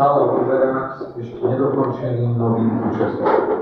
[0.00, 3.52] stále uberá ešte nedokončeným novým účastníkom.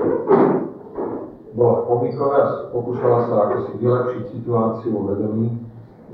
[1.51, 5.59] Bola komiková a pokúšala sa ako si vylepšiť situáciu vo vedomí,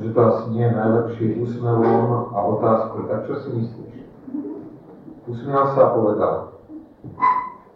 [0.02, 3.96] že to asi nie je najlepšie úsmevom a otázkou, tak čo si myslíš?
[5.30, 6.39] Usmiela sa a povedala,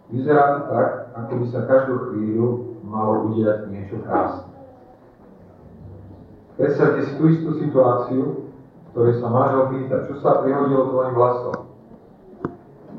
[0.09, 0.89] vyzerá to tak,
[1.21, 4.49] ako by sa každú chvíľu malo udiať niečo krásne.
[6.57, 8.49] Predstavte si tú istú situáciu,
[8.89, 11.68] ktorej sa manžel pýta, čo sa prihodilo tvojim vlasom.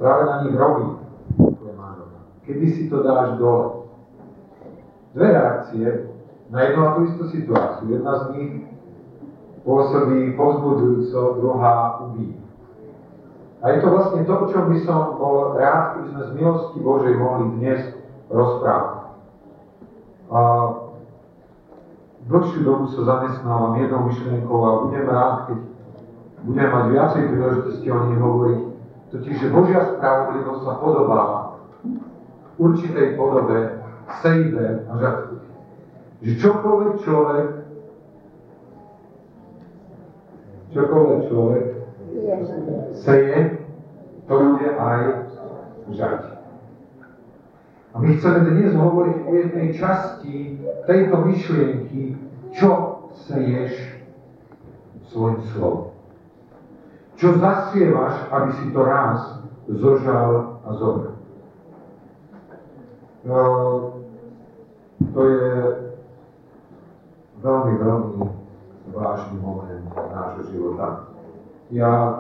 [0.01, 0.97] Práve na nich robí
[1.37, 2.19] tvoje manželka.
[2.49, 3.85] Kedy si to dáš dole?
[5.13, 6.09] Dve reakcie
[6.49, 7.85] na jednu a tú istú situáciu.
[7.93, 8.53] Jedna z nich
[9.61, 12.41] pôsobí povzbudujúco, druhá ubíja.
[13.61, 16.79] A je to vlastne to, o čom by som bol rád, keby sme z milosti
[16.81, 17.93] Božej mohli dnes
[18.33, 19.13] rozprávať.
[20.33, 20.41] A
[22.25, 25.59] dlhšiu dobu sa zamestnávam jednou myšlienkou a budem rád, keď
[26.49, 28.70] budem mať viacej príležitosti o nej hovoriť,
[29.11, 31.23] totiž, že Božia spravodlivosť sa podobá
[32.55, 33.83] v určitej podobe
[34.23, 35.35] sejbe a žatvu.
[36.21, 37.49] Že čokoľvek človek
[40.71, 41.65] čokoľvek človek
[42.95, 43.39] seje,
[44.31, 45.01] to bude aj
[45.91, 46.23] žať.
[47.91, 52.15] A my chceme dnes hovoriť o jednej časti tejto myšlienky,
[52.55, 53.99] čo seješ
[55.11, 55.90] svojim slovom.
[57.21, 61.21] Čo zasievaš, aby si to raz zožal a zobral.
[63.29, 63.41] No,
[65.13, 65.53] to je
[67.45, 68.25] veľmi, veľmi
[68.97, 71.13] vážny moment nášho života.
[71.69, 72.15] Ja e,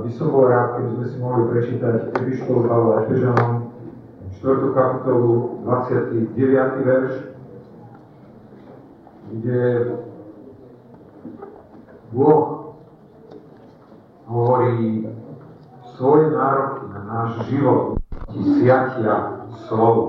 [0.00, 3.68] by som bol rád, keby sme si mohli prečítať Epištolu Pavla Efežanom,
[4.40, 4.72] 4.
[4.72, 6.88] kapitolu, 29.
[6.88, 7.14] verš,
[9.28, 9.60] kde
[12.16, 12.61] Boh
[14.32, 15.04] hovorí
[15.92, 18.00] svoje nároky na náš život,
[18.32, 20.04] siatia slovo.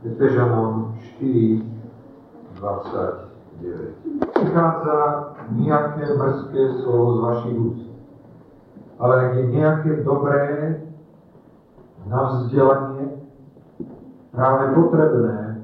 [0.00, 1.60] Efežanom 4,
[2.56, 4.32] 29.
[4.32, 4.98] Prichádza
[5.60, 7.88] nejaké mrzké slovo z vašich úst,
[8.96, 10.40] ale ak je nejaké dobré
[12.06, 13.28] na vzdelanie,
[14.30, 15.60] práve potrebné,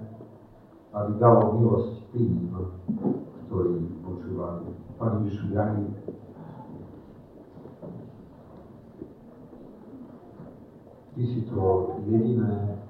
[0.92, 2.50] aby dalo milosť tým,
[3.52, 4.64] ktorí počúvajú.
[4.96, 5.84] Pani Ježišu, drahý,
[11.12, 11.60] Ty si to
[12.08, 12.80] jediné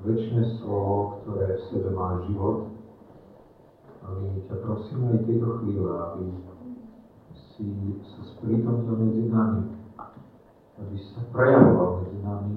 [0.00, 2.72] väčšie slovo, ktoré v sebe má život.
[4.00, 6.24] A my ťa prosíme aj tejto chvíle, aby
[7.36, 7.68] si
[8.00, 9.76] sa sprítomnil medzi nami,
[10.80, 12.54] aby si sa prejavoval medzi nami,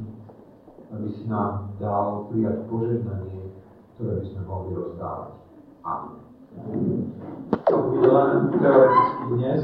[0.96, 3.52] aby si nám dal prijať požehnanie,
[4.00, 5.36] ktoré by sme mohli rozdávať.
[5.84, 6.33] Amen.
[7.70, 8.10] To bude
[8.60, 9.62] teoreticky dnes,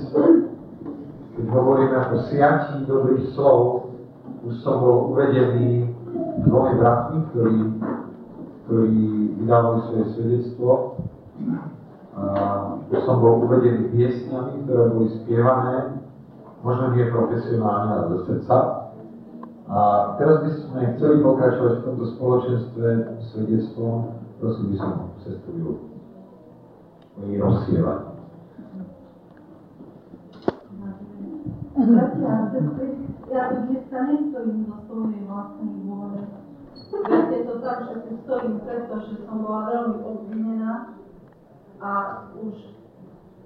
[1.35, 3.91] keď hovoríme o siatí dobrých slov,
[4.43, 5.93] už som bol uvedený
[6.47, 7.59] dvomi bratmi, ktorí,
[8.65, 9.01] ktorí
[9.43, 10.69] vydávali svoje svedectvo.
[12.19, 12.23] A
[13.05, 16.03] som bol uvedený piesňami, ktoré boli spievané,
[16.65, 18.57] možno nie profesionálne, ale do srdca.
[19.69, 19.77] A
[20.17, 22.87] teraz by sme chceli pokračovať v tomto spoločenstve
[23.31, 23.95] svedectvom,
[24.41, 25.88] prosím by som sestru Júlu.
[27.19, 27.35] Oni
[32.51, 32.89] sestry,
[33.27, 36.19] ja dneska nestojím za svojej vlastnej vôle.
[36.89, 40.95] Viete to tak, že tu stojím preto, že som bola veľmi obvinená
[41.83, 41.91] a
[42.39, 42.55] už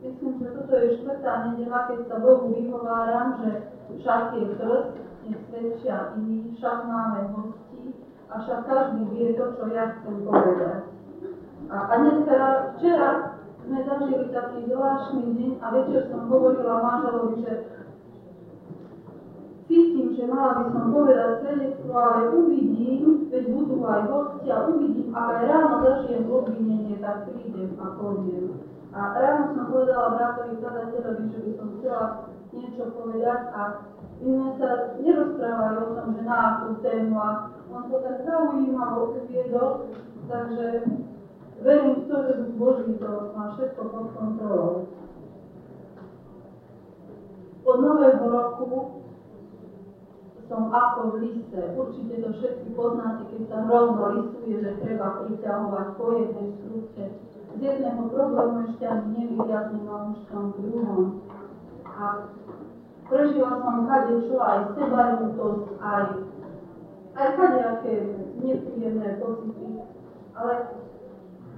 [0.05, 3.51] myslím, že toto je štvrtá nedela, keď sa Bohu vyhováram, že
[3.97, 4.93] však je prst,
[5.25, 7.97] nech svedčia iní, však máme hosti
[8.29, 10.81] a však každý vie to, čo ja chcem povedať.
[11.73, 12.37] A, a dneska,
[12.77, 13.09] včera
[13.63, 17.53] sme zažili taký zvláštny deň a večer som hovorila manželovi, že
[19.67, 25.27] cítim, že mala by som povedať svedectvo, ale uvidím, veď budú aj hostia, uvidím, ak
[25.31, 28.45] aj ráno zažijem obvinenie, tak prídem a poviem.
[28.93, 32.05] A ráno som povedala bratovi zadatelevi, že by som chcela
[32.53, 33.61] niečo povedať a
[34.23, 34.69] my sme sa
[35.01, 37.29] nerozprávali o tom, že na akú tému a
[37.73, 39.89] on to tak zaujímavo uviedol,
[40.29, 40.67] takže
[41.61, 44.73] verím v to, že Boží to má všetko pod kontrolou.
[47.63, 49.03] Od nového roku
[50.53, 51.59] som ako v liste.
[51.73, 57.03] Určite to všetci poznáte, keď sa rovno listuje, že treba priťahovať po jednej skrutke.
[57.53, 60.19] Z jedného problému ešte ani nevyjazním a už
[60.59, 61.25] druhom.
[61.87, 62.05] A
[63.07, 66.05] prežila som kade čo, aj sebalútosť, aj,
[67.13, 67.93] aj kadejaké
[68.41, 69.67] nepríjemné pocity.
[70.33, 70.53] Ale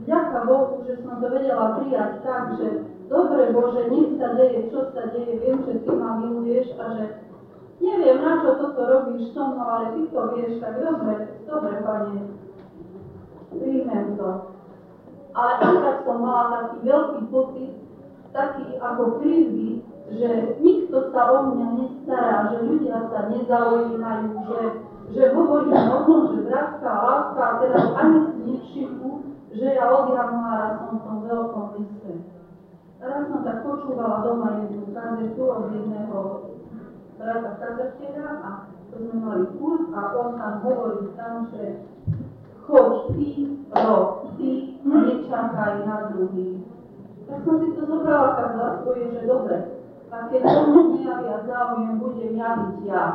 [0.03, 2.68] vďaka Bohu, že som to vedela prijať tak, že
[3.07, 7.06] dobre Bože, nech sa deje, čo sa deje, viem, že Ty ma miluješ a že
[7.80, 11.13] neviem, na čo toto robíš so mnou, ale Ty to vieš, tak dobre,
[11.47, 12.19] dobre, Pane,
[13.56, 14.30] príjmem to.
[15.36, 17.71] Ale tak som mala taký veľký pocit,
[18.31, 19.83] taký ako krivdy,
[20.15, 20.30] že
[20.62, 24.62] nikto sa o mňa nestará, že ľudia sa nezaujímajú, že,
[25.18, 29.12] že hovorím o tom, že bratská láska, a teraz ani si nevšimnú,
[29.55, 32.11] že ja od januára som v tom veľkom liste.
[32.99, 36.19] Raz som tak počúvala doma jednu kazetu od jedného
[37.15, 38.49] brata kazateľa a
[38.91, 41.87] to sme mali kurz a on tam hovorí tam, že
[42.67, 43.27] choď ty,
[43.71, 44.51] rob ty,
[44.83, 46.59] nečakaj na druhý.
[47.25, 49.57] Tak som si to zobrala tak za svoje, že dobre,
[50.11, 53.05] a keď tomu nejavia záujem, budem javiť ja.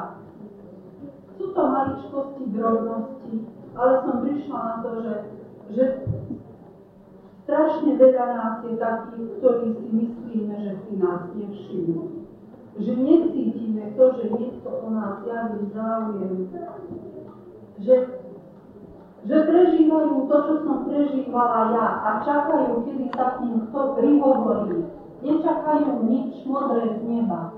[1.36, 3.32] Sú to maličkosti, drobnosti,
[3.72, 5.14] ale som prišla na to, že,
[5.72, 5.84] že
[7.50, 12.22] strašne veľa nás je takých, ktorí si myslíme, že si nás nevšimnú.
[12.78, 16.46] Že necítime to, že niekto o nás javí záujem.
[17.82, 17.96] Že,
[19.26, 24.78] že prežívajú to, čo som prežívala ja a čakajú, kedy sa k ním kto prihovorí.
[25.20, 27.50] Nečakajú nič modré z neba.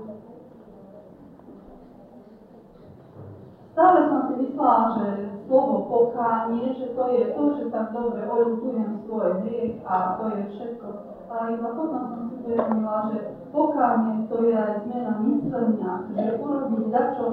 [3.77, 9.03] Stále som si myslela, že slovo pokánie, že to je to, že tak dobre oľutujem
[9.05, 10.87] svoj hriech a to je všetko.
[11.33, 13.19] A iba potom som si uvedomila, že
[13.49, 17.25] pokánie to je aj zmena myslenia, že urobiť dačo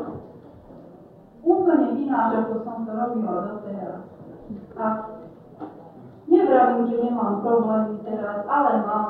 [1.41, 4.03] úplne ináč, ako som to robila doteraz.
[4.77, 4.85] A
[6.29, 9.09] nevravím, že nemám problémy teraz, ale mám,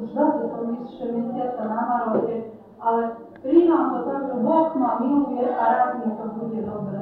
[0.00, 2.36] už zase som vyššie mesiaca na Maroke,
[2.80, 3.02] ale
[3.40, 6.99] Príjmam to tak, že Boh ma miluje a raz mi to bude dobré.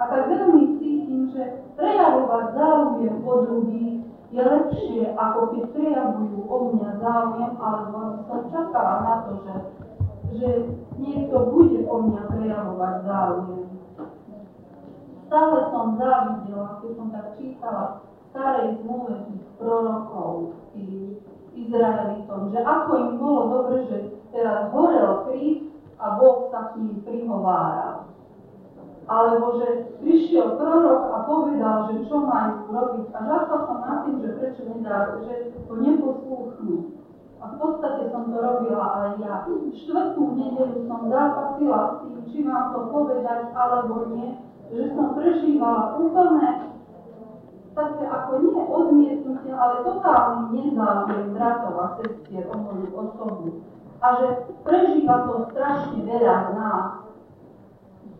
[0.00, 4.00] A tak veľmi cítim, že prejavovať záujem o druhých
[4.32, 9.54] je lepšie, ako keď prejavujú o mňa záujem, alebo som čakala na to, že,
[10.40, 10.48] že
[10.96, 13.68] niekto bude o mňa prejavovať záujem.
[15.28, 17.84] Stále som závidela, keď som tak čítala
[18.32, 21.20] starej zmluve tých prorokov, tých
[21.50, 23.98] Izraelitom, že ako im bolo dobre, že
[24.30, 25.66] teraz horel kríž
[25.98, 27.89] a Boh sa k ním prihováral.
[29.10, 33.06] Alebo že prišiel prorok a povedal, že čo majú robiť.
[33.10, 36.94] A žasla som nad tým, že prečo nedá, že to neposlúchnú.
[37.42, 39.34] A v podstate som to robila aj ja.
[39.50, 44.38] Štvrtú nedelu som zápasila s tým, či mám to povedať alebo nie,
[44.70, 46.70] že som prežívala úplne
[47.74, 53.50] také ako nie odmietnutie, ale totálny nezáujem bratov a sestier o moju osobu
[54.00, 54.26] a že
[54.64, 56.99] prežíva to strašne veľa z nás,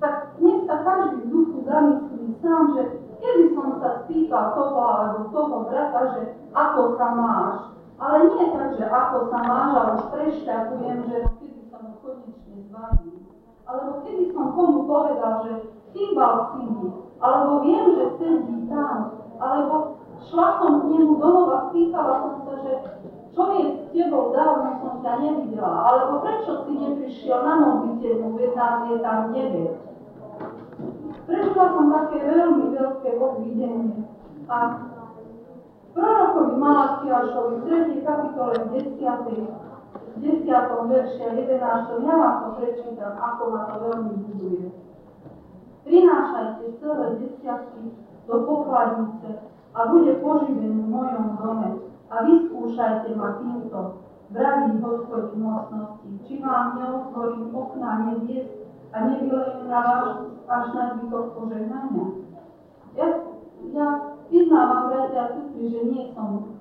[0.01, 2.83] tak nech sa každý v duchu zamyslí sám, že
[3.21, 6.23] kedy som sa spýtal toho alebo toho brata, že
[6.57, 7.57] ako sa máš.
[8.01, 12.57] Ale nie tak, že ako sa máš a už prešťakujem, že kedy sa mu konečne
[12.65, 13.13] zbaví.
[13.69, 15.53] Alebo kedy som komu povedal, že
[15.93, 16.89] chýbal si mi,
[17.21, 20.01] alebo viem, že sedí tam, alebo
[20.33, 22.73] šla som k nemu domov a spýtala som sa, že
[23.37, 28.53] čo je s tebou, dávno som ťa nevidela, alebo prečo si neprišiel na modlitevnú, veď
[28.57, 29.90] nás je tam 9.
[31.31, 34.03] Prežila som také veľmi veľké obvidenie.
[34.51, 34.83] A
[35.95, 38.03] prorokovi Malachiašovi v 3.
[38.03, 38.69] kapitole v
[38.99, 38.99] 10.
[40.19, 40.91] 10.
[40.91, 42.03] verši a 11.
[42.03, 44.75] ja vám to prečítam, ako ma to veľmi buduje.
[45.87, 47.95] Prinášajte celé desiatky
[48.27, 49.31] do pokladnice
[49.71, 51.71] a bude poživený v mojom dome
[52.11, 54.03] a vyskúšajte ma týmto,
[54.35, 58.60] vraví hospodin mocnosti, či vám neotvorím okná nebies
[58.93, 58.99] a
[59.69, 60.17] na vás
[60.51, 62.07] až na zvytok požehnania.
[62.99, 63.07] Ja,
[63.71, 63.87] ja
[64.31, 66.59] vyznávam, bratia a sestry, že nie som,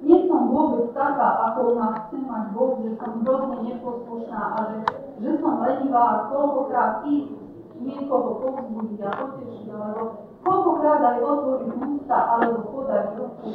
[0.00, 4.78] nie som vôbec taká, ako ma chce mať Boh, že som hrozne neposlušná a že,
[5.20, 7.36] že som lenivá a koľkokrát ísť
[7.76, 10.04] niekoho povzbudiť a potešiť, alebo
[10.40, 13.48] koľkokrát aj otvoriť ústa alebo podať ruku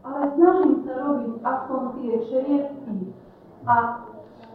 [0.00, 2.96] ale snažím sa robiť aspoň tie čerievky
[3.68, 3.74] a,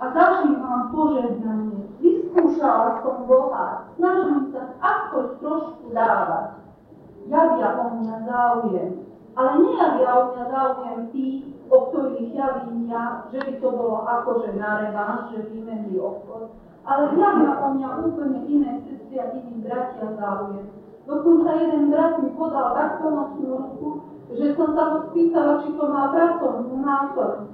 [0.01, 1.84] a zažívam požehnanie.
[2.35, 6.59] Vyskúšala som Boha, snažím sa aspoň trošku dávať.
[7.31, 9.07] Javia o mňa záujem,
[9.39, 14.51] ale nejavia o mňa záujem tí, o ktorých javím ja, že by to bolo akože
[14.59, 16.51] na revanš, že vymenili obchod,
[16.83, 20.67] ale javia o mňa úplne iné sestry a iní bratia záujem.
[21.07, 23.89] Dokonca jeden brat mi podal takto nočnú ruku,
[24.35, 27.47] že som sa ho spýtala, či to má pracovnú názor.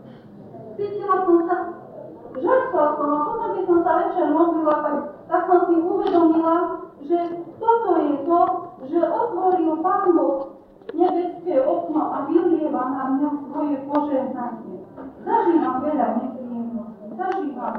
[0.73, 1.90] Cítila som sa, žasla
[2.39, 4.95] som a potom, keď som sa večer modlila, tak,
[5.27, 6.55] tak som si uvedomila,
[7.03, 7.19] že
[7.59, 8.41] toto je to,
[8.87, 10.61] že otvoril Pán Boh
[10.91, 14.77] nebeské okno a vylieva na mňa svoje požehnanie.
[15.23, 17.75] Zažívam veľa nepríjemností, zažívam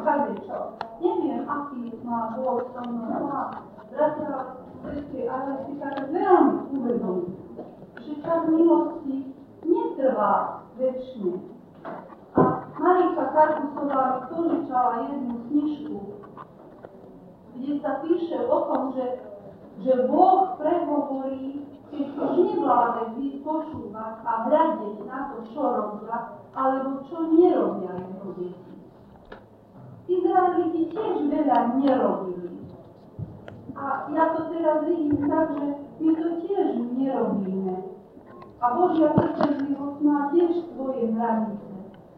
[0.46, 0.58] čo.
[1.02, 3.42] Neviem, aký má Boh so mnou má.
[4.82, 7.38] Sestry, ale si tak veľmi uvedomí,
[8.02, 9.30] že čas milosti
[9.62, 11.51] netrvá väčšine.
[12.82, 15.98] Marika Karkusová mi požičala jednu knižku,
[17.54, 19.06] kde sa píše o tom, že,
[19.86, 21.62] že Boh prehovorí
[21.92, 23.04] keď už nevláde
[23.44, 28.72] počúvať a hľadiť na to, čo robia, alebo čo nerobia jeho deti.
[30.08, 32.64] Izraeliti tiež veľa nerobili.
[33.76, 35.66] A ja to teraz vidím tak, že
[36.00, 37.76] my to tiež nerobíme.
[38.56, 41.71] A Božia trpezlivosť má tiež svoje hranice.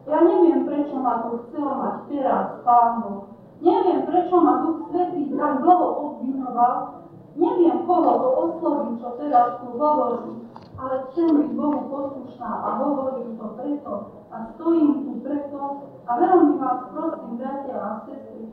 [0.05, 3.25] Ja neviem, prečo ma to chcel mať teraz Pán.
[3.61, 9.75] Neviem, prečo ma Duch Svetý tak dlho obvinoval, Neviem, koho to osloví, čo teraz tu
[9.75, 10.39] hovorí,
[10.79, 13.93] ale chcem byť Bohu poslušná a hovorím to preto
[14.31, 15.59] a stojím tu preto
[16.07, 18.47] a veľmi vás prosím, bratia a sestry,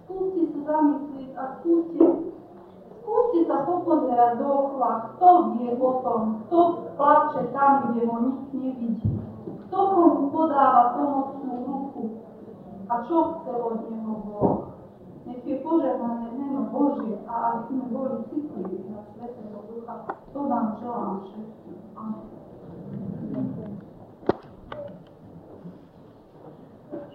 [0.00, 2.04] skúste sa zamyslieť a skúste,
[3.04, 5.28] skúste sa popozerať dookola, kto
[5.60, 6.60] vie o tom, kto
[6.96, 9.12] plače tam, kde ho nik nevidí,
[9.70, 12.02] kto komu podáva pomocnú ruku
[12.90, 14.74] a čo chce od neho Boh.
[15.22, 20.10] Nech je požehnané meno Božie a aby sme boli citliví na Svetého Ducha.
[20.34, 21.78] To vám želám všetkým.
[21.94, 22.26] Amen.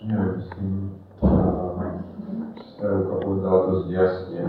[0.06, 0.96] Nemyslím,
[2.56, 4.40] Sterka povedala dosť jasne.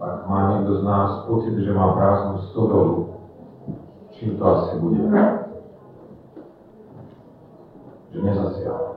[0.00, 3.20] Ak má niekto z nás pocit, že má prázdnu stodolu,
[4.16, 5.43] čím to asi bude?
[8.14, 8.92] Že nezasiahla.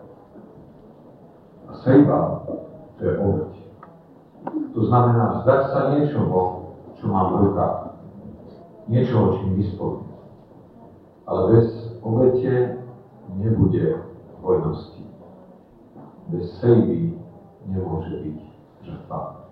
[1.68, 2.46] A sejba
[2.98, 3.54] to je obeď.
[4.74, 6.38] To znamená vzdať sa niečoho,
[7.02, 7.98] čo mám v rukách.
[8.88, 10.06] Niečoho, čím disponujem.
[11.26, 11.68] Ale bez
[12.06, 12.78] obete
[13.36, 14.06] nebude
[14.46, 15.04] hojnosti.
[16.30, 17.18] Bez sejby
[17.66, 18.40] nemôže byť
[18.86, 19.50] žrtva.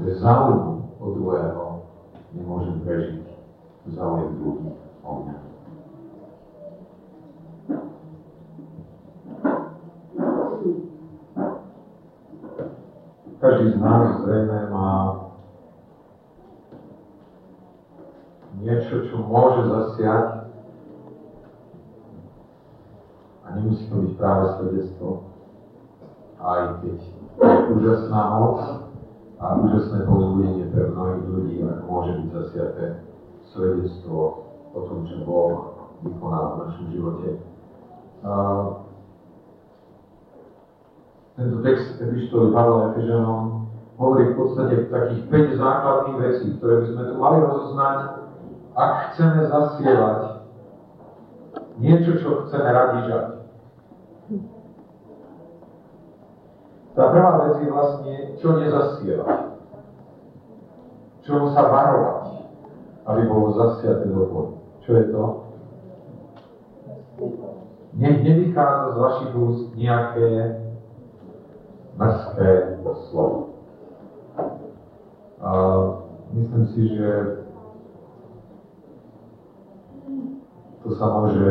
[0.00, 1.82] Bez záujmu od druhého
[2.32, 3.26] nemôžem prežiť
[3.92, 5.53] záujem druhých o mňa.
[13.64, 14.92] Každý z nás zrejme má
[18.60, 20.52] niečo, čo môže zasiať
[23.40, 25.08] a nemusí to byť práve svedectvo,
[26.44, 26.98] aj keď
[27.72, 28.60] úžasná moc
[29.40, 33.00] a úžasné povzbudenie pre mnohých ľudí, ak môže byť zasiaté
[33.48, 34.44] svedectvo
[34.76, 35.72] o tom, čo Boh
[36.04, 37.28] vykonal v našom živote.
[41.34, 43.53] Tento text epištoly Pavla Efežanom
[44.04, 45.22] hovorí v podstate takých
[45.56, 47.96] 5 základných vecí, ktoré by sme tu mali rozoznať,
[48.76, 50.20] ak chceme zasievať
[51.80, 53.26] niečo, čo chceme radi žať.
[56.94, 59.40] Tá prvá vec je vlastne, čo nezasievať.
[61.24, 62.24] Čo sa varovať,
[63.08, 64.54] aby bolo zasiaté do pôdy.
[64.84, 65.24] Čo je to?
[67.96, 70.28] Nech nevychádza z vašich úst nejaké
[71.96, 72.50] mrzké
[73.10, 73.53] slovo.
[75.44, 75.52] A
[76.32, 77.10] myslím si, že
[80.80, 81.44] to sa môže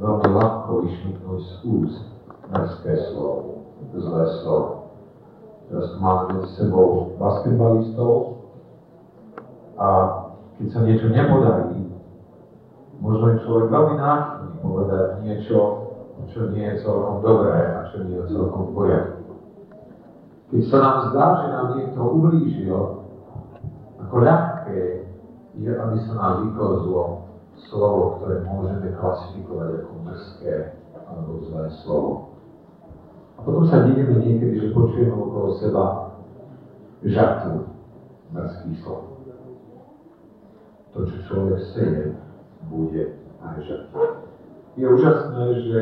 [0.00, 2.00] veľmi ľahko vyšmyknúť z úst
[2.48, 4.88] mrzké slovo, zlé slovo.
[5.68, 8.12] Teraz tu máme medzi sebou basketbalistov
[9.76, 9.86] a
[10.56, 11.92] keď sa niečo nepodarí,
[13.04, 15.58] možno je človek veľmi náchylný povedať niečo,
[16.32, 19.20] čo nie je celkom dobré a čo nie je celkom v poriadku.
[20.46, 22.95] Keď sa nám zdá, že nám niekto ublížil,
[24.06, 24.80] ako ľahké
[25.58, 27.26] je, aby sa nám vyklzlo
[27.66, 30.54] slovo, ktoré môžeme klasifikovať ako mrzké
[30.94, 32.10] alebo zlé slovo.
[33.36, 35.84] A potom sa divíme niekedy, že počujeme okolo seba
[37.02, 37.66] žatvu
[38.30, 39.02] mrzkých slov.
[40.94, 42.16] To, čo človek seje,
[42.70, 44.24] bude aj žatva.
[44.76, 45.80] Je úžasné, že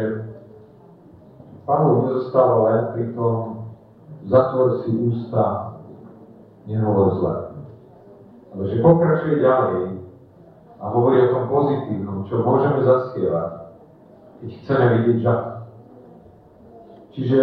[1.64, 3.64] Pán nezostáva len pri tom,
[4.28, 5.80] zatvor si ústa,
[6.68, 7.36] nehovor zle.
[8.54, 9.82] Ale že pokračuje ďalej
[10.78, 13.74] a hovorí o tom pozitívnom, čo môžeme zasievať,
[14.38, 15.42] keď chceme vidieť žak.
[17.14, 17.40] Čiže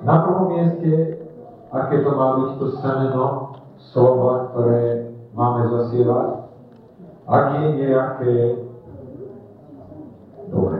[0.00, 1.20] na prvom mieste,
[1.68, 3.24] aké to má byť to semeno,
[3.92, 6.28] slova, ktoré máme zasievať,
[7.28, 8.34] ak je nejaké
[10.48, 10.78] dobre.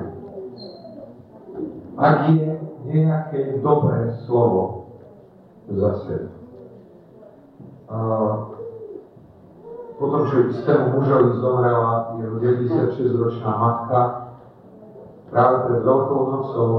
[2.00, 2.48] Ak je
[2.88, 4.96] nejaké dobré slovo,
[5.68, 6.32] zase.
[7.90, 7.96] A
[10.00, 14.00] potom, čo istému mužovi zomrela jeho 96-ročná matka,
[15.28, 16.72] práve pred Veľkou nocou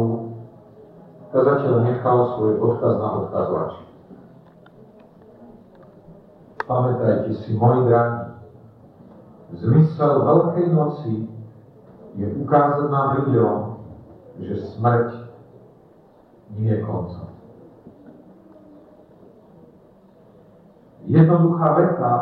[1.30, 3.74] kazateľ nechal svoj odkaz na odkazovač.
[6.66, 8.42] Pamätajte si, moji drahí,
[9.54, 11.14] zmysel Veľkej noci
[12.18, 13.58] je ukázať nám ľuďom,
[14.42, 15.30] že smrť
[16.58, 17.30] nie je koncom.
[21.06, 22.14] Jednoduchá veta,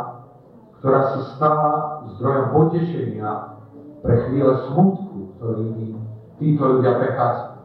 [0.79, 1.71] ktorá sa stala
[2.15, 3.59] zdrojom potešenia
[3.99, 5.99] pre chvíle smutku, ktorými
[6.39, 7.59] títo ľudia prechádzajú.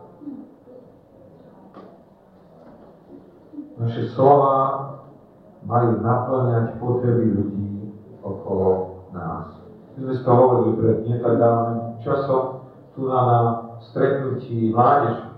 [3.75, 4.55] Naše slova
[5.63, 8.71] majú naplňať potreby ľudí okolo
[9.15, 9.63] nás.
[9.95, 12.67] My sme to hovorili pred nie tak dávnym časom
[12.99, 13.41] tu na, na
[13.79, 15.31] stretnutí mládež,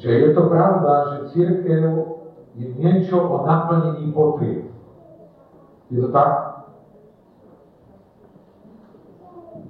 [0.00, 1.84] že je to pravda, že církev
[2.56, 4.71] je niečo o naplnení potrieb.
[5.92, 6.32] Je to tak?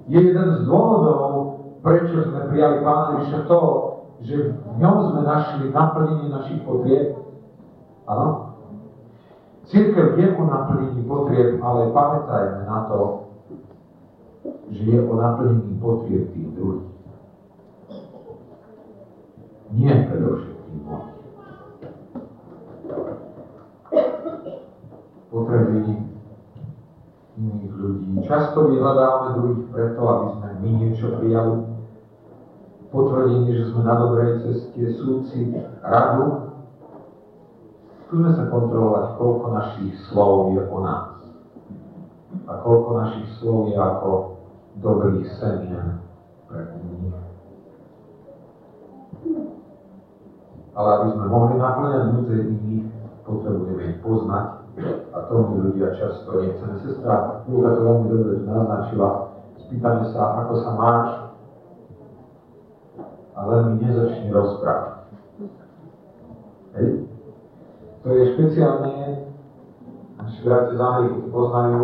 [0.07, 3.59] Je jeden z dôvodov, prečo sme prijali Pána Ježiša to,
[4.23, 7.19] že v ňom sme našli naplnenie našich potrieb.
[8.07, 8.55] Áno?
[9.67, 12.99] Církev je o naplnení potrieb, ale pamätajme na to,
[14.71, 16.87] že je o naplnení potrieb tých druhých.
[19.75, 21.11] Nie predovšetkým mojich.
[25.33, 26.12] Potreby
[27.37, 28.09] iných ľudí.
[28.29, 31.55] Často vyhľadávame druhých preto, aby sme my niečo prijali,
[32.93, 35.49] potvrdenie, že sme na dobrej ceste, súci,
[35.81, 36.53] radu.
[38.05, 41.17] Skúsme sa kontrolovať, koľko našich slov je o nás.
[42.45, 44.37] A koľko našich slov je ako
[44.77, 45.97] dobrých semien
[46.45, 47.17] pre iných.
[50.73, 52.87] Ale aby sme mohli naplňať núdze iných,
[53.25, 54.62] potrebujeme ich poznať.
[55.13, 56.81] A to my ľudia často nechceme.
[56.81, 59.09] Sestra Luka to veľmi dobre naznačila.
[59.61, 61.09] Spýtame sa, ako sa máš,
[63.37, 65.05] ale mi nezačne rozprávať.
[66.73, 66.89] Hej?
[68.03, 68.95] To je špeciálne,
[70.19, 71.83] naši bratia z Ameriky to poznajú,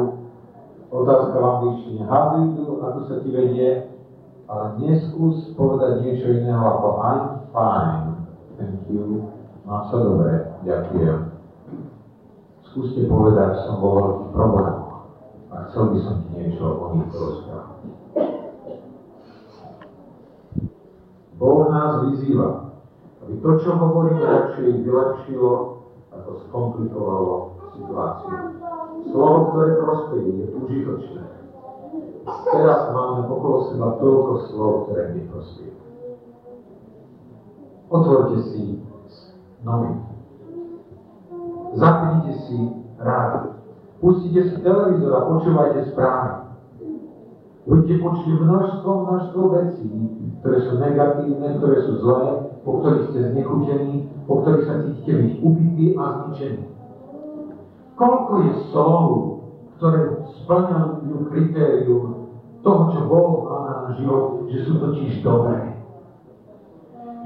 [0.89, 3.69] otázka v angličtine, how ako sa ti vedie,
[4.49, 7.23] ale neskús povedať niečo iného ako I'm
[7.54, 8.25] fine,
[8.58, 9.30] thank you,
[9.63, 11.28] mám sa dobre, ďakujem.
[12.69, 14.93] Skúste povedať, som vo veľkých problémoch
[15.49, 17.77] a chcel by som ti niečo o nich rozprávať.
[21.41, 22.77] Boh nás vyzýva,
[23.25, 25.51] aby to, čo hovoríme, radšej vylepšilo,
[26.13, 27.36] ako skomplikovalo
[27.73, 28.38] situáciu.
[29.10, 31.25] Slovo, ktoré prospeje, je užitočné.
[32.53, 35.73] Teraz máme okolo seba toľko slov, ktoré neprospejú.
[37.89, 38.77] Otvorte si
[39.65, 40.18] noviny.
[41.75, 42.58] Zapnite si
[42.97, 43.62] rádio.
[43.99, 46.32] Pustite si televízor a počúvajte správy.
[47.67, 49.86] Budete počuť množstvo, množstvo vecí,
[50.41, 55.34] ktoré sú negatívne, ktoré sú zlé, po ktorých ste znechutení, po ktorých sa cítite byť
[55.43, 56.65] ubití a zničení.
[57.99, 59.05] Koľko je slov,
[59.77, 60.01] ktoré
[60.41, 62.32] splňajú kritérium
[62.63, 63.60] toho, čo Boh má
[63.91, 65.75] na život, že sú totiž dobré.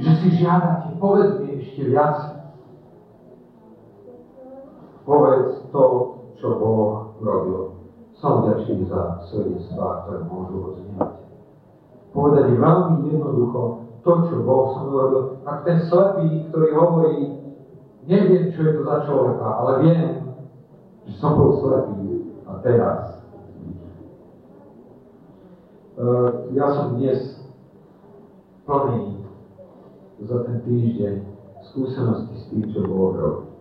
[0.02, 2.33] Že si žiadate, povedz mi ešte viac.
[5.04, 5.84] Povedz to,
[6.40, 7.84] čo Boh robil
[8.24, 11.12] som vďačný za svedectvá, ktoré môžu odznieť.
[12.16, 13.62] Povedať veľmi jednoducho
[14.00, 15.44] to, čo Boh som urobil.
[15.44, 17.16] Tak ten slepý, ktorý hovorí,
[18.08, 20.04] neviem, čo je to za človeka, ale viem,
[21.04, 23.00] že som bol slepý a teraz.
[25.94, 27.44] Uh, ja som dnes
[28.64, 29.20] plný
[30.24, 31.16] za ten týždeň
[31.68, 33.53] skúsenosti s tým, čo Boh robil.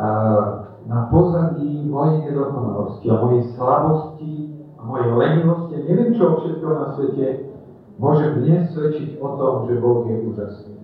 [0.00, 4.32] Uh, na pozadí mojej nedokonalosti a mojej slabosti
[4.74, 7.52] a mojej lenivosti neviem čo všetko na svete,
[8.00, 10.76] môžem dnes svedčiť o tom, že Boh je úžasný.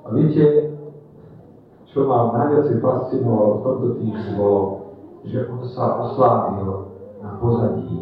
[0.00, 0.44] A viete,
[1.92, 4.62] čo ma najviac fascinovalo v tomto týždni bolo,
[5.28, 8.00] že on sa oslávil na pozadí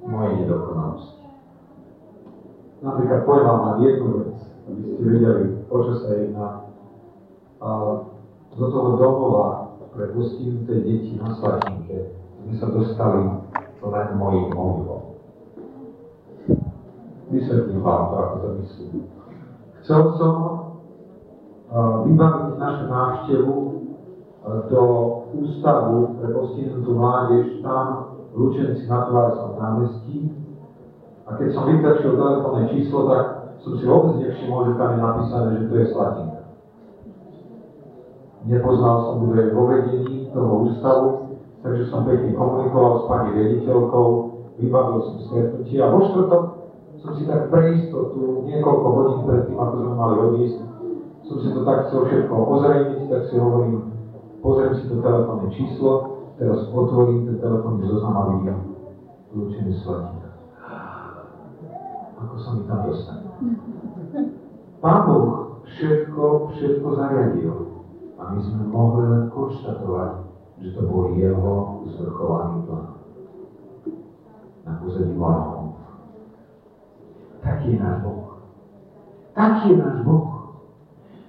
[0.00, 1.28] mojej nedokonalosti.
[2.80, 6.48] Napríklad poviem vám jednu vec, aby ste vedeli, o čo sa jedná
[8.56, 13.22] do toho domova pre postihnuté deti na Slatinke sme sa dostali
[13.84, 15.02] len mojim mobilom.
[17.28, 18.92] Vysvetlím vám to, ako to myslím.
[19.84, 20.34] Chcel som
[22.06, 23.54] vybaviť našu návštevu
[24.70, 24.82] do
[25.34, 30.30] ústavu pre postihnutú mládež tam v Lučenci na Továrskom námestí.
[31.26, 33.24] A keď som vytrčil telefónne číslo, tak
[33.58, 36.35] som si vôbec nevšimol, že tam je napísané, že to je Slatinka.
[38.46, 41.06] Nepoznal som, kto je vo vedení toho ústavu,
[41.66, 44.06] takže som pekne komunikoval s pani riaditeľkou,
[44.62, 46.44] vybavil som stretnutie a vo štvrtok
[47.02, 50.58] som si tak pre istotu niekoľko hodín pred tým, ako sme mali odísť,
[51.26, 53.76] som si to tak chcel všetko ozrejmiť, tak si hovorím,
[54.38, 55.92] pozriem si to telefónne číslo,
[56.38, 58.58] teraz otvorím ten telefónny zoznam a vidím
[59.34, 60.22] kľúčený slatík.
[62.16, 63.26] Ako sa mi tam dostane?
[64.86, 65.26] Pán Boh
[65.66, 67.75] všetko, všetko zariadil
[68.26, 70.12] a my sme mohli len konštatovať,
[70.58, 72.98] že to bol jeho zvrchovaný plán
[74.66, 75.78] na pozadí Vláhov.
[77.38, 78.42] Taký je náš Boh.
[79.30, 80.26] Taký je náš Boh.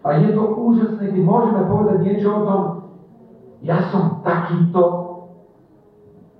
[0.01, 2.61] A je to úžasné, keď môžeme povedať niečo o tom,
[3.61, 4.81] ja som takýto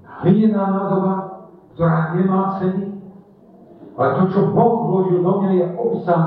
[0.01, 1.13] hlinená nádoba,
[1.77, 2.97] ktorá nemá ceny,
[3.93, 6.25] ale to, čo Boh vložil do mňa, je obsah,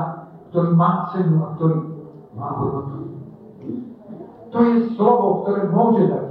[0.51, 1.75] ktorý má cenu a ktorý
[2.31, 3.00] má hodnotu.
[4.51, 6.27] To je slovo, ktoré môže dať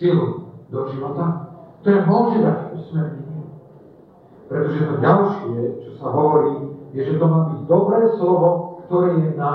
[0.00, 1.52] silu do života,
[1.84, 3.44] ktoré môže dať usmernenie.
[4.48, 8.48] Pretože to ďalšie, čo sa hovorí, je, že to má byť dobré slovo,
[8.88, 9.52] ktoré je na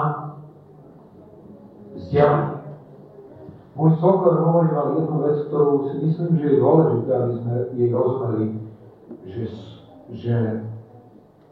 [1.97, 2.62] vzdelanie.
[3.73, 8.47] Môj sokor hovoril jednu vec, ktorú si myslím, že je dôležité, aby sme jej rozumeli,
[9.26, 9.43] že,
[10.13, 10.36] že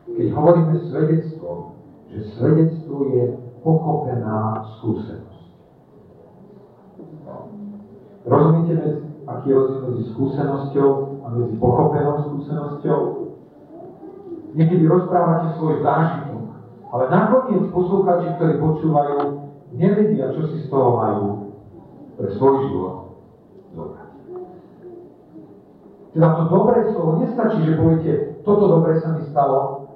[0.05, 1.73] keď hovoríme svedectvo,
[2.13, 3.23] že svedectvo je
[3.65, 5.30] pochopená skúsenosť.
[8.21, 10.89] Rozumiete, aký je rozdiel medzi skúsenosťou
[11.25, 12.99] a medzi pochopenou skúsenosťou?
[14.51, 16.43] Niekedy rozprávate svoj zážitok,
[16.91, 19.17] ale nakoniec poslucháči, ktorí počúvajú,
[19.73, 21.25] nevedia, čo si z toho majú
[22.19, 22.95] pre svoj život
[23.71, 24.11] zobrať.
[26.11, 28.11] Teda to dobré slovo nestačí, že poviete,
[28.43, 29.87] toto dobré sa mi stalo,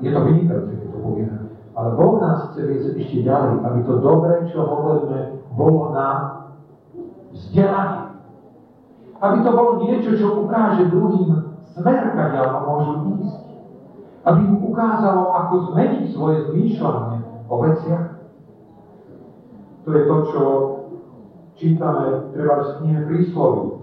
[0.00, 1.38] je to vynikajúce, keď to povieme.
[1.76, 5.20] Ale Boh nás chce viesť ešte ďalej, aby to dobré, čo hovoríme,
[5.52, 6.41] bolo na
[7.42, 8.02] vzdelanie.
[9.22, 13.36] Aby to bolo niečo, čo ukáže druhým smer, kadiaľ môžu ísť.
[14.22, 17.18] Aby im ukázalo, ako zmeniť svoje zmýšľanie
[17.50, 18.06] o veciach.
[19.82, 20.42] To je to, čo
[21.58, 23.82] čítame treba z knihe Prísloví.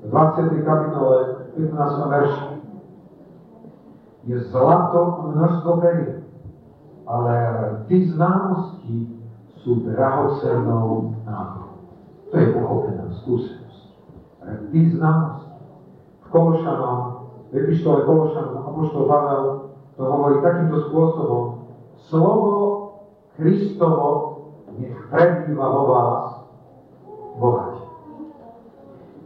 [0.00, 0.64] V 20.
[0.64, 1.16] kapitole
[1.54, 2.14] 15.
[2.14, 2.50] verši
[4.26, 6.24] je zlato množstvo perie,
[7.04, 7.34] ale
[7.88, 9.12] ty známosti
[9.60, 11.59] sú drahocennou náhodou.
[12.30, 13.82] To je pochopená skúsenosť.
[14.38, 15.50] Ale ty známosti.
[16.22, 16.98] V Kološanom,
[17.50, 19.44] v epištole Kološanom, Apoštol Pavel
[19.98, 21.44] to hovorí takýmto spôsobom.
[22.06, 22.46] Slovo
[23.34, 24.08] Kristovo
[24.78, 26.24] nech prebýva vo vás
[27.36, 27.82] bohate.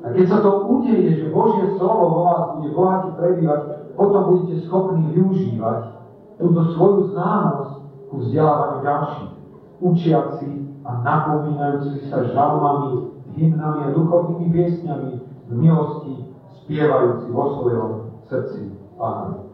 [0.05, 3.61] A keď sa to udeje, že Božie slovo vo vás bude bohate prebývať,
[3.97, 5.93] potom budete schopní využívať
[6.41, 7.75] túto svoju známosť
[8.09, 9.33] ku vzdelávaniu ďalších,
[9.81, 10.49] učiaci
[10.85, 15.13] a napomínajúci sa žalmami, hymnami a duchovnými piesňami
[15.49, 16.29] v milosti,
[16.65, 17.91] spievajúci vo svojom
[18.29, 19.49] srdci Pánovi.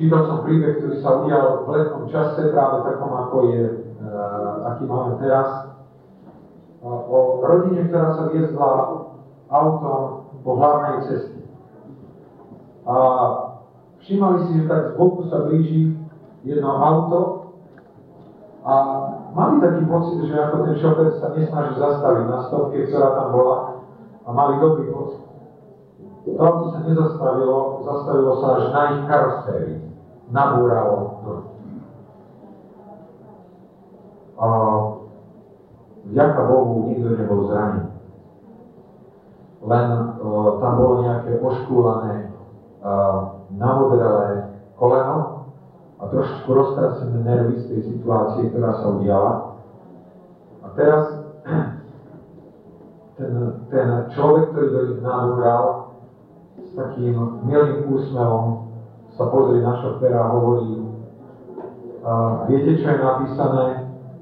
[0.00, 3.62] Čítal som príbeh, ktorý sa udial v letnom čase, práve takom, ako je,
[3.98, 4.08] e,
[4.72, 5.74] aký máme teraz,
[6.86, 8.70] o rodine, ktorá sa viezla
[9.50, 11.42] autom po hlavnej ceste.
[12.86, 12.94] A
[14.00, 15.98] všimali si, že tak z boku sa blíži
[16.46, 17.37] jedno auto
[18.68, 18.74] a
[19.32, 23.56] mali taký pocit, že ako ten šofer sa nesnaží zastaviť na stopke, ktorá tam bola
[24.24, 25.24] a mali dobrý pocit.
[26.28, 29.80] To auto sa nezastavilo, zastavilo sa až na ich karosérii.
[30.28, 31.32] Nabúralo to.
[34.36, 34.46] A
[36.12, 37.88] vďaka Bohu nikto nebol zranený.
[39.64, 39.86] Len
[40.20, 42.30] uh, tam bolo nejaké oškúlané,
[42.84, 45.37] uh, namodralé koleno
[45.98, 49.32] a trošku roztrasené nervy z tej situácie, ktorá sa udiala.
[50.62, 51.02] A teraz
[53.18, 53.32] ten,
[53.66, 55.64] ten človek, ktorý do nich nabúral,
[56.58, 58.70] s takým milým úsmevom
[59.18, 60.78] sa pozrie na šoféra a hovorí,
[62.06, 63.66] uh, viete, čo je napísané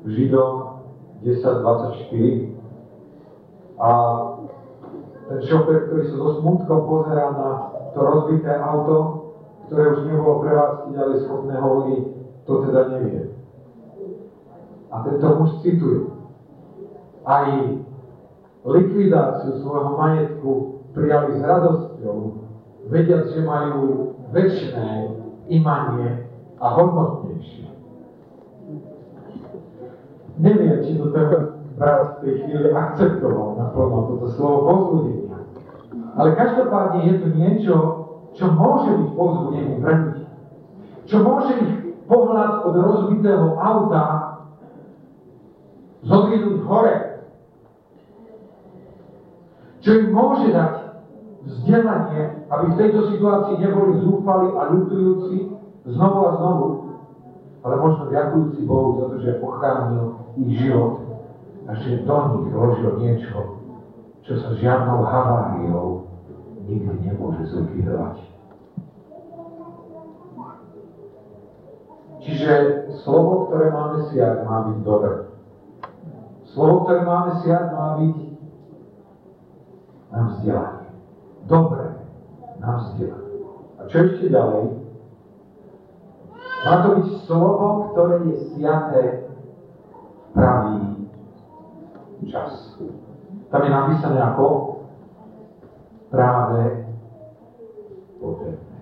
[0.05, 0.53] v Židom
[1.21, 2.57] 10.24
[3.77, 3.91] a
[5.27, 7.51] ten šofer, ktorý sa so smutkom pozerá na
[7.93, 9.26] to rozbité auto,
[9.67, 11.97] ktoré už nebolo prevádzky ďalej schopné, hovorí,
[12.47, 13.23] to teda nevie.
[14.95, 16.15] A tento muž cituje.
[17.27, 17.51] Aj
[18.67, 20.51] likvidáciu svojho majetku
[20.95, 22.19] prijali s radosťou,
[22.87, 24.87] vediac, že majú väčšie
[25.51, 26.31] imanie
[26.63, 27.67] a hodnotnejšie.
[30.37, 31.29] Neviem, či to ten
[31.77, 35.39] brat v tej chvíli akceptoval naplno toto slovo povzbudenia.
[36.17, 37.75] Ale každopádne je to niečo,
[38.37, 40.25] čo môže byť povzbudením pre ľudí.
[41.09, 41.72] Čo môže ich
[42.05, 44.05] pohľad od rozbitého auta
[46.05, 46.96] zodvinúť hore.
[49.81, 50.75] Čo im môže dať
[51.46, 55.37] vzdelanie, aby v tejto situácii neboli zúfali a ľutujúci
[55.87, 56.66] znovu a znovu,
[57.62, 60.05] ale možno ďakujúci Bohu za to, že ochránil
[60.42, 61.07] ich život
[61.66, 63.62] a že do nich vložil niečo,
[64.27, 66.07] čo sa žiadnou haváriou
[66.66, 68.26] nikdy nemôže zlikvidovať.
[72.27, 72.53] Čiže
[73.07, 75.31] slovo, ktoré máme siať, má byť dobré.
[76.51, 78.19] Slovo, ktoré máme siať, má byť
[80.11, 80.91] na vzdelanie.
[81.47, 81.87] Dobré
[82.59, 83.47] na vzdelanie.
[83.79, 84.75] A čo ešte ďalej?
[86.67, 89.03] Má to byť slovo, ktoré je siaté
[90.35, 91.07] pravý
[92.27, 92.75] čas.
[93.55, 94.47] Tam je napísané ako
[96.11, 96.91] práve
[98.19, 98.79] potrebné.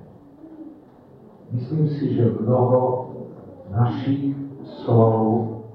[1.52, 3.12] Myslím si, že mnoho
[3.74, 4.38] našich
[4.80, 5.66] slov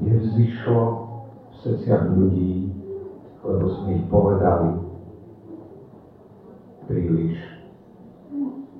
[0.00, 0.82] nevzýšlo
[1.52, 2.72] v srdciach ľudí,
[3.44, 4.70] lebo sme ich povedali
[6.88, 7.36] príliš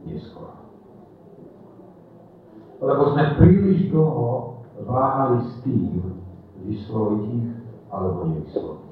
[0.08, 0.56] neskoro.
[2.80, 6.00] Lebo sme príliš dlho váhali s tým,
[6.64, 7.50] vysloviť ich
[7.92, 8.88] alebo nevysloviť.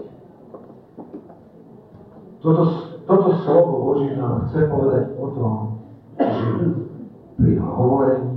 [2.44, 2.64] Toto,
[3.08, 5.56] toto slovo Boží nám chce povedať o tom,
[6.20, 6.48] že
[7.40, 8.35] pri hovorení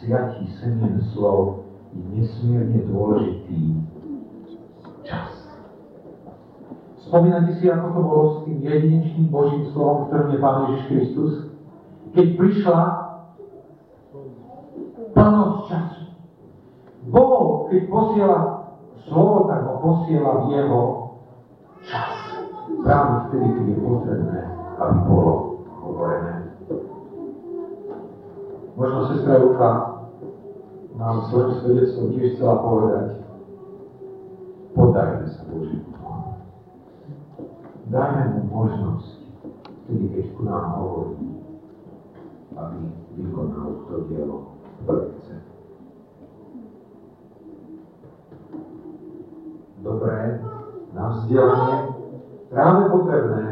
[0.00, 3.84] a siatí semien slov je nesmierne dôležitý
[5.04, 5.44] čas.
[7.04, 11.32] Spomínate si, ako to bolo s tým jedinečným Božím slovom, ktorým je Pán Ježiš Kristus?
[12.16, 12.80] Keď prišla
[15.12, 16.04] plnosť času.
[17.12, 18.38] Boh, keď posiela
[19.04, 20.80] slovo, tak ho posiela v jeho
[21.84, 22.12] čas.
[22.80, 24.40] Práve vtedy, keď je potrebné,
[24.80, 25.32] aby bolo
[25.84, 26.34] hovorené.
[28.80, 29.89] Možno sestra Luka
[31.00, 33.06] nám svojim svedectvom tiež chcela povedať,
[34.76, 35.88] podajme sa Božiemu
[37.90, 39.08] Dajme mu možnosť,
[39.82, 41.26] vtedy, keď ku nám hovorí,
[42.54, 42.78] aby
[43.18, 45.36] vykonal to dielo, ktoré chce.
[49.80, 50.38] Dobré,
[50.92, 51.76] na vzdelanie,
[52.52, 53.46] práve potrebné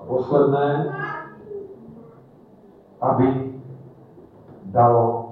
[0.00, 0.68] a posledné,
[3.04, 3.26] aby
[4.72, 5.25] dalo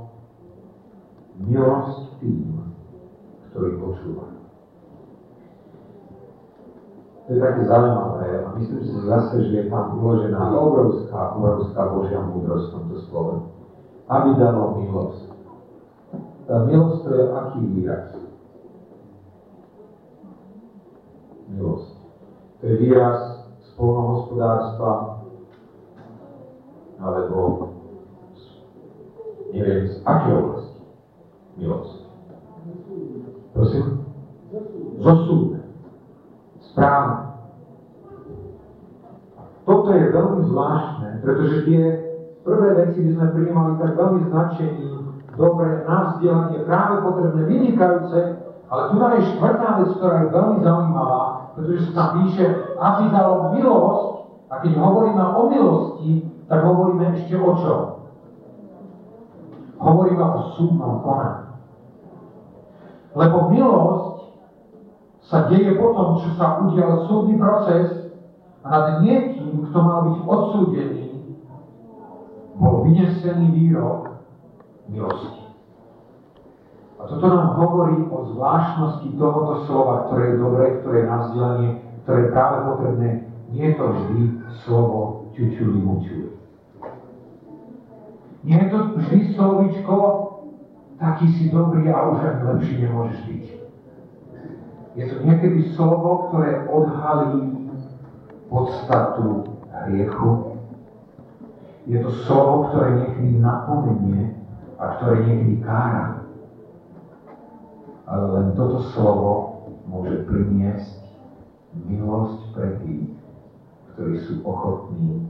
[1.47, 2.59] milosť tým,
[3.51, 4.35] ktorí počúvajú.
[7.25, 12.21] To je také zaujímavé a myslím si zase, že je tam uložená obrovská, obrovská Božia
[12.21, 13.35] múdrosť v tomto slove.
[14.13, 15.33] Aby dalo milosť.
[16.45, 18.07] Tá milosť to je aký výraz?
[21.49, 21.93] Milosť.
[22.61, 23.21] To je výraz
[23.73, 25.25] spolnohospodárstva
[27.01, 27.69] alebo
[29.53, 30.74] neviem, z aké oblasti?
[31.59, 31.95] Milosť.
[33.55, 33.87] Prosím?
[34.99, 35.65] Zosúdne
[36.75, 37.39] správne.
[39.65, 41.83] Toto je veľmi zvláštne, pretože tie
[42.45, 44.85] prvé veci by sme prijímali tak veľmi značení,
[45.39, 48.21] dobre, na vzdelanie, práve potrebné, vynikajúce,
[48.69, 51.23] ale tu je štvrtá vec, ktorá je veľmi zaujímavá,
[51.57, 52.45] pretože sa tam píše,
[52.77, 54.15] aby dalo milosť,
[54.53, 56.13] a keď hovoríme o milosti,
[56.47, 57.81] tak hovoríme ešte o čom?
[59.81, 61.44] Hovoríme o súdnom konaní.
[63.15, 64.15] Lebo milosť
[65.25, 68.13] sa deje potom, čo sa udial súdny proces
[68.67, 71.07] nad niekým, kto mal byť odsúdený,
[72.59, 74.21] bol vynesený výrok
[74.91, 75.47] milosti.
[76.99, 81.71] A toto nám hovorí o zvláštnosti tohoto slova, ktoré je dobré, ktoré je na vzdelanie,
[82.03, 83.09] ktoré je práve potrebné.
[83.53, 84.21] Nie je to vždy
[84.65, 86.29] slovo čučuli mučuli.
[88.45, 89.97] Nie je to vždy slovičko,
[90.99, 93.45] taký si dobrý a už ani lepší nemôžeš byť.
[94.95, 97.67] Je to niekedy slovo, ktoré odhalí
[98.47, 100.55] podstatu hriechu.
[101.91, 104.39] Je to slovo, ktoré niekedy napomenie
[104.79, 106.23] a ktoré niekedy kára.
[108.07, 109.31] Ale len toto slovo
[109.91, 111.03] môže priniesť
[111.75, 113.11] milosť pre tých,
[113.93, 115.27] ktorí sú ochotní.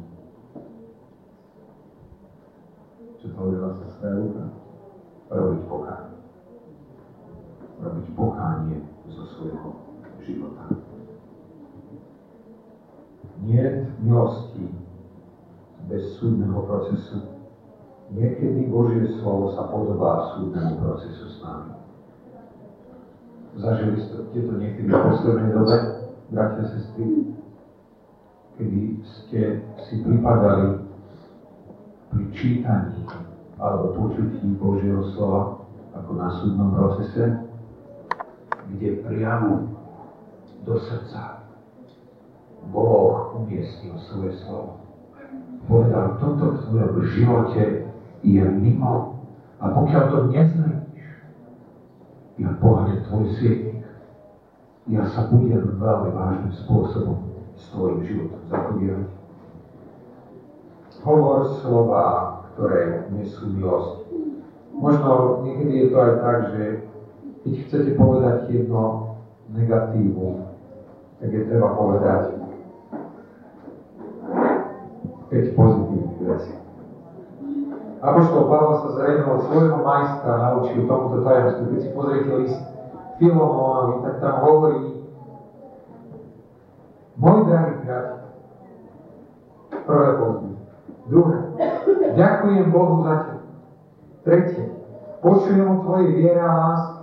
[3.24, 3.88] Čo to sa
[5.34, 6.18] Robiť pokánie.
[7.82, 8.78] Robiť pokánie
[9.10, 9.68] zo svojho
[10.22, 10.78] života.
[13.42, 14.70] Nie milosti
[15.90, 17.34] bez súdneho procesu.
[18.14, 21.74] Niekedy Božie slovo sa podobá súdnemu procesu s nami.
[23.58, 25.76] Zažili ste to niekedy v poslednej dobe,
[26.30, 27.34] bratia, sestry,
[28.54, 29.40] kedy ste
[29.82, 30.78] si pripadali
[32.14, 33.02] pri čítaní
[33.64, 35.64] alebo počutí Božieho slova
[35.96, 37.48] ako na súdnom procese
[38.76, 39.72] kde priamo
[40.68, 41.44] do srdca
[42.72, 44.80] Boh umiestnil svoje slovo.
[45.68, 47.64] Povedal, toto v tvojom živote
[48.24, 49.20] je mimo.
[49.60, 51.06] A pokiaľ to nezmeníš,
[52.40, 53.84] ja pohľadem tvoj svietnik.
[54.88, 57.20] Ja sa budem veľmi vážnym spôsobom
[57.56, 59.08] s tvojim životom zapodívať.
[61.04, 62.04] Hovor slova,
[62.54, 64.06] ktoré nesú milosť.
[64.74, 66.62] Možno niekedy je to aj tak, že
[67.44, 69.14] keď chcete povedať jedno
[69.52, 70.48] negatívum,
[71.20, 72.22] tak je treba povedať
[75.28, 76.54] 5 pozitívnych vecí.
[78.04, 81.64] Apoštol Pavel sa zrejme od svojho majstra naučil tomuto tajomstvu.
[81.72, 82.60] Keď si pozriete list
[83.16, 84.80] Filomonovi, tak tam hovorí
[87.16, 88.18] môj drahý priateľ,
[89.88, 90.50] prvé pozby.
[91.08, 91.38] Druhé,
[92.14, 93.44] ďakujem Bohu za teba.
[94.24, 94.64] Tretie,
[95.20, 97.02] počujem o tvojej viere a láske.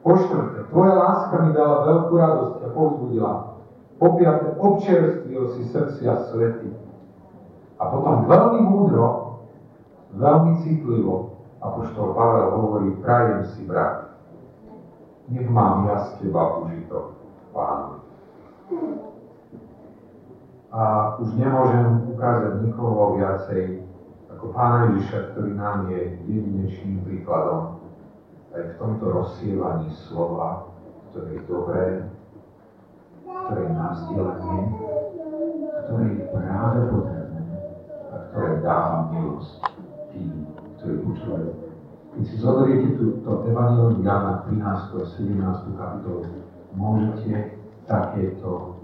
[0.00, 3.32] Po štvrté, tvoja láska mi dala veľkú radosť a povzbudila.
[4.00, 6.72] Po piaté, občerstvil si srdcia svety.
[7.80, 9.06] A potom veľmi múdro,
[10.16, 14.16] veľmi citlivo, apoštol Pavel hovorí, prajem si, brat,
[15.28, 17.12] nech mám ja z teba užitok,
[17.52, 18.00] pán.
[20.70, 23.82] A už nemôžem ukázať nikoho viacej
[24.30, 27.82] ako pána Ježiša, ktorý nám je jedinečným príkladom
[28.54, 30.70] aj v tomto rozsievaní slova,
[31.10, 31.84] ktoré je dobré,
[33.26, 34.62] ktoré je na vzdelanie,
[35.82, 37.30] ktoré je práve potrebné
[38.30, 39.58] ktoré dáva milosť
[40.14, 40.46] tým,
[40.78, 41.50] ktorí počúvajú.
[42.10, 44.98] Keď si zoberiete túto Evangelium Jana 13.
[44.98, 45.78] a 17.
[45.78, 46.26] kapitolu,
[46.74, 47.58] môžete
[47.90, 48.78] takéto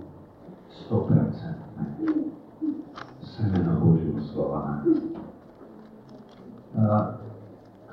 [0.91, 1.66] 100%
[3.23, 4.85] semeno Božieho slova.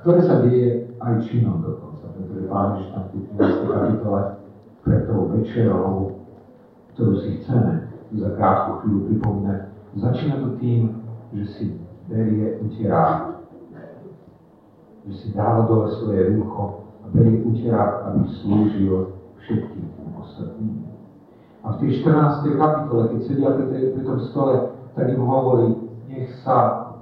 [0.00, 3.72] Ktoré sa deje aj činom dokonca, pretože Pán Ježiš tam v 13.
[3.72, 4.22] kapitole
[4.84, 6.20] pre tou večerou,
[6.92, 9.60] ktorú si chceme za krátku chvíľu pripomínať,
[9.96, 11.00] začína to tým,
[11.32, 11.64] že si
[12.06, 13.40] berie, utierá,
[15.08, 19.88] že si dáva dole svoje rúcho a berie utierá, aby slúžil všetkým
[20.20, 20.83] ostatným.
[21.64, 22.60] A v tej 14.
[22.60, 24.54] kapitole, keď sedia pri, tej, pri tom stole,
[24.92, 25.68] tak im hovorí,
[26.12, 26.92] nech sa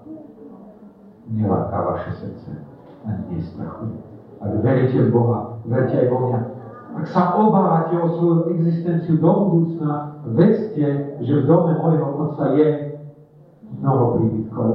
[1.26, 2.62] neláka vaše srdce
[3.02, 3.98] a nestrachuje.
[4.38, 6.40] Ak veríte v Boha, verte aj vo mňa.
[6.92, 12.68] Ak sa obávate o svoju existenciu do budúcna, vedzte, že v dome mojho Otca je
[13.80, 14.70] mnoho príbytkov.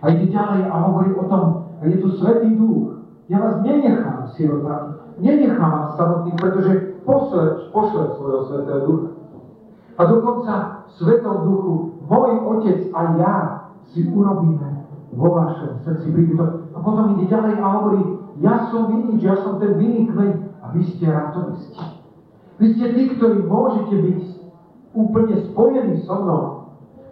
[0.00, 1.44] A ide ďalej a hovorí o tom,
[1.76, 3.04] a je tu Svetý Duch.
[3.26, 6.72] Ja vás nenechám, sirotami, nenechám vás samotných, pretože
[7.06, 9.10] pošle, pošle svojho Svetého Ducha.
[9.96, 13.34] A dokonca v Svetom Duchu môj Otec a ja
[13.94, 14.84] si urobíme
[15.16, 16.76] vo vašom srdci príbytok.
[16.76, 18.02] A potom ide ďalej a hovorí,
[18.44, 21.80] ja som vinič, ja som ten vinný kmeň a vy ste ratovisti.
[22.60, 24.20] Vy ste tí, ktorí môžete byť
[24.92, 26.42] úplne spojení so mnou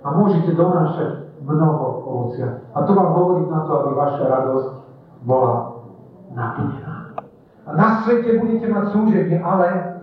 [0.04, 2.64] a môžete donášať mnoho ovocia.
[2.76, 4.68] A to vám hovorí na to, aby vaša radosť
[5.24, 5.54] bola
[6.32, 7.03] naplnená.
[7.64, 9.96] Na svete budete mať súženie, ale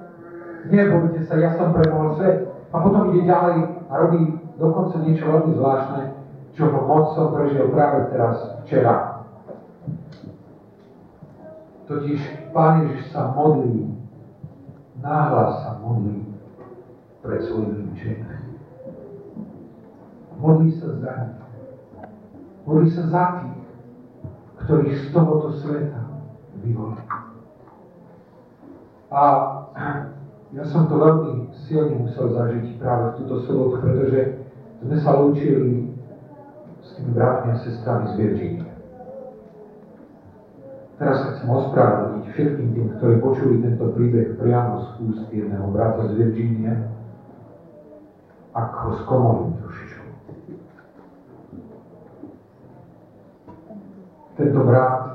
[0.65, 2.50] nebojte sa, ja som premohol svet.
[2.74, 3.58] A potom ide ďalej
[3.91, 6.04] a robí dokonca niečo veľmi zvláštne,
[6.58, 9.21] čo ho moc som prežil práve teraz, včera.
[11.86, 12.19] Totiž
[12.56, 13.91] Pán Ježiš sa modlí,
[15.04, 16.24] náhlas sa modlí
[17.21, 18.38] pred svojimi učeníkmi.
[20.41, 21.45] Modlí sa za nich.
[22.65, 23.62] Modlí sa za tých,
[24.65, 26.02] ktorých z tohoto sveta
[26.63, 26.97] vyvolí.
[29.12, 29.24] A
[30.56, 34.39] ja som to veľmi silne musel zažiť práve v túto sobotu, pretože
[34.80, 35.91] sme sa lúčili
[36.80, 38.71] s tými bratmi a sestrami z Virginie.
[40.95, 46.08] Teraz sa chcem ospravedlniť všetkým tým, ktorí počuli tento príbeh priamo z úst jedného brata
[46.08, 46.71] z Virginie,
[48.56, 50.06] ako skomolím trošičku.
[54.39, 55.11] Tento brat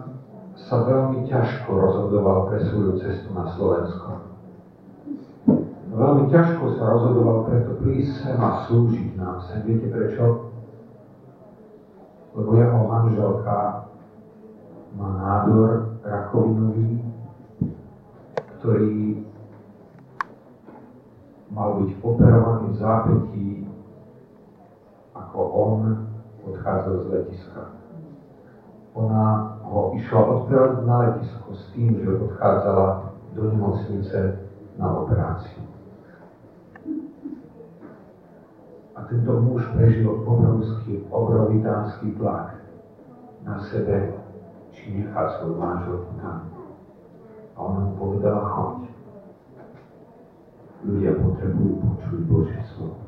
[0.67, 4.35] sa veľmi ťažko rozhodoval pre svoju cestu na Slovensko.
[5.95, 9.63] Veľmi ťažko sa rozhodoval preto prísť sem a slúžiť nám sem.
[9.63, 10.51] Viete prečo?
[12.35, 13.89] Lebo jeho manželka
[14.99, 17.01] má nádor rakovinový,
[18.59, 19.23] ktorý
[21.55, 23.49] mal byť operovaný v zápätí,
[25.15, 25.79] ako on
[26.43, 27.77] odchádzal z letiska
[28.97, 32.89] ona ho išla odprevadiť na letisko s tým, že odchádzala
[33.35, 34.19] do nemocnice
[34.79, 35.67] na operáciu.
[38.97, 42.57] A tento muž prežil obrovský, obrovitánsky tlak
[43.45, 44.17] na sebe,
[44.73, 46.49] či nechá svoj manželku tam.
[47.57, 48.89] A ona mu povedala, choď.
[50.87, 53.01] ľudia potrebujú počuť Božie slovo.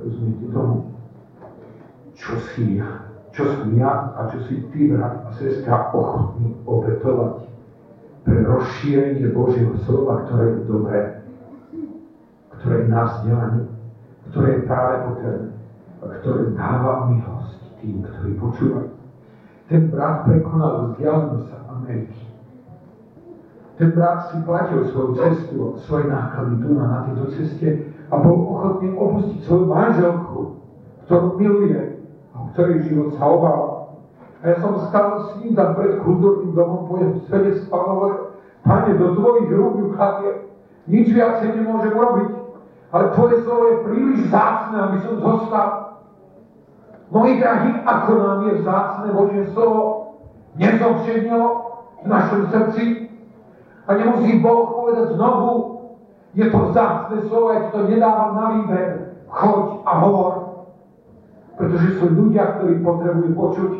[0.00, 0.89] Rozumiete tomu?
[2.30, 7.50] Čo si ja, čo som ja a čo si ty, brat a sestra, ochotný obetovať
[8.22, 11.00] pre rozšírenie Božieho slova, ktoré je dobré,
[12.54, 13.66] ktoré je na vzdelanie,
[14.30, 15.50] ktoré je práve potrebné
[16.00, 18.94] a ktoré dáva milosť tým, ktorí počúvajú.
[19.66, 22.22] Ten brat prekonal vzdialenosť Ameriky.
[23.74, 27.68] Ten brat si platil svoju cestu, svoje náklady tu na tejto ceste
[28.06, 30.62] a bol ochotný opustiť svoju manželku,
[31.10, 31.99] ktorú miluje
[32.52, 33.68] ktorej život sa obáva.
[34.40, 38.20] A ja som stal s ním tam pred kultúrnym domom po jeho svedectva a hovoril,
[38.60, 40.32] Pane, do tvojich rúk ju kladie,
[40.84, 42.28] nič viacej nemôžem urobiť,
[42.92, 45.68] ale tvoje slovo je príliš zácne, aby som zostal.
[47.10, 49.82] Moji drahí, ako nám je vzácne Božie slovo,
[50.60, 51.48] nezovšednilo
[52.04, 52.84] v našom srdci
[53.86, 55.50] a nemusí Boh povedať znovu,
[56.34, 58.88] je to vzácne slovo, ja to nedávam na výber,
[59.26, 60.34] choď a hovor.
[61.60, 63.72] Pretože sú ľudia, ktorí potrebujú počuť.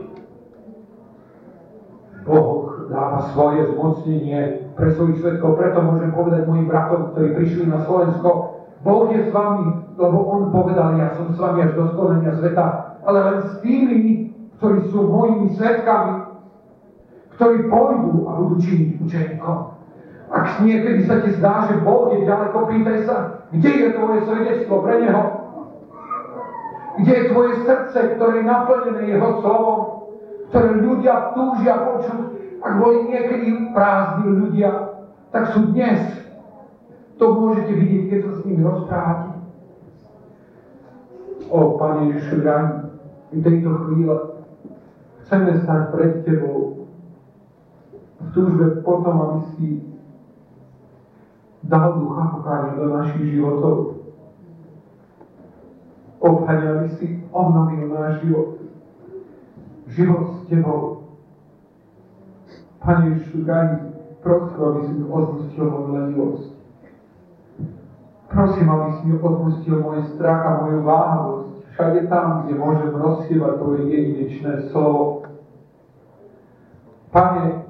[2.28, 7.80] Boh dáva svoje zmocnenie pre svojich svetkov, preto môžem povedať mojim bratom, ktorí prišli na
[7.88, 12.36] Slovensko, Boh je s vami, lebo On povedal, ja som s vami až do skonania
[12.36, 13.98] sveta ale len s tými,
[14.60, 16.36] ktorí sú mojimi svetkami,
[17.36, 19.58] ktorí pôjdu a budú činiť učeníkom.
[20.30, 23.16] Ak niekedy sa ti zdá, že Boh je ďaleko, pýtaj sa,
[23.50, 25.24] kde je tvoje svedectvo pre Neho?
[26.98, 29.80] Kde je tvoje srdce, ktoré je naplnené Jeho slovom,
[30.50, 32.20] ktoré ľudia túžia počuť?
[32.60, 34.70] Ak boli niekedy prázdni ľudia,
[35.30, 36.02] tak sú dnes.
[37.16, 39.30] To môžete vidieť, keď sa s nimi rozprávate.
[41.50, 42.36] O, Pane Ježišu,
[43.30, 44.16] v tejto chvíle
[45.24, 46.80] chceme stať pred Tebou
[48.20, 49.66] v túžbe potom, aby si
[51.64, 53.99] dal ducha pokáňa do našich životov.
[56.20, 58.48] O Pane, aby si obnovil náš život.
[59.88, 61.08] Život s Tebou.
[62.84, 63.68] Pane Ježišu, daj
[64.20, 66.48] prosím, aby si mi odpustil moju lenivosť.
[68.28, 71.50] Prosím, aby si mi odpustil môj strach a moju váhavosť
[71.80, 75.24] všade tam, kde môžem rozsievať Tvoje jedinečné slovo.
[77.10, 77.64] Pane,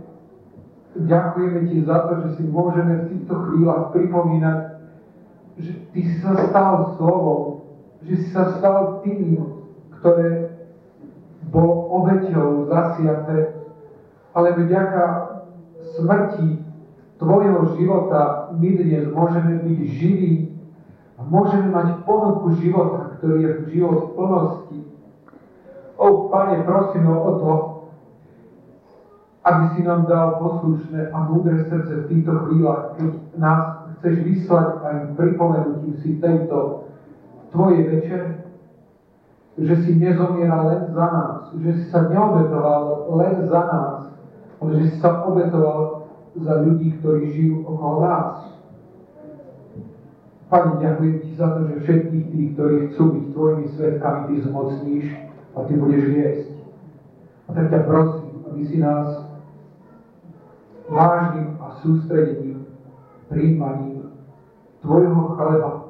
[0.98, 4.58] ďakujeme Ti za to, že si môžeme v týchto chvíľach pripomínať,
[5.62, 7.59] že Ty si sa stal slovom,
[8.04, 9.40] že si sa stal tým,
[10.00, 10.56] ktoré
[11.50, 13.68] bolo obeťou zasiaté,
[14.32, 15.04] ale vďaka
[15.98, 16.70] smrti
[17.20, 20.56] Tvojho života my dnes môžeme byť živí
[21.20, 24.78] a môžeme mať ponuku života, ktorý je život v plnosti.
[26.00, 27.52] O, Pane, prosím o to,
[29.44, 33.62] aby si nám dal poslušné a múdre srdce v týchto chvíľach, keď nás
[34.00, 36.88] chceš vyslať aj pripomenutím si tejto
[37.50, 38.28] Tvojej večere,
[39.58, 43.98] že si nezomieral len za nás, že si sa neobetoval len za nás,
[44.62, 48.54] ale že si sa obetoval za ľudí, ktorí žijú okolo nás.
[50.50, 55.06] Pane, ďakujem Ti za to, že všetkých tých, ktorí chcú byť Tvojimi svetkami, Ty zmocníš
[55.54, 56.50] a Ty budeš viesť.
[57.46, 59.26] A tak ťa prosím, aby si nás
[60.90, 62.66] vážnym a sústredením,
[63.30, 64.10] príjmaním
[64.82, 65.89] Tvojho chleba,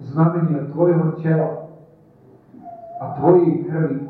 [0.00, 1.68] znamenia Tvojho tela
[3.00, 4.00] a Tvojej krvi,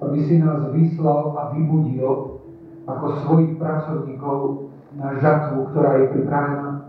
[0.00, 2.40] aby si nás vyslal a vybudil
[2.88, 6.88] ako svojich pracovníkov na žatvu, ktorá je pripravená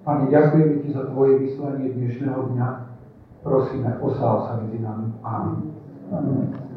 [0.00, 2.68] Pane, ďakujeme Ti za Tvoje vyslanie dnešného dňa.
[3.44, 5.12] Prosíme, osáv sa medzi nami.
[5.20, 5.76] Amen.
[6.08, 6.69] Amen.